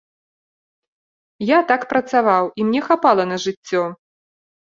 [1.47, 3.83] Я так працаваў, і мне хапала на жыццё.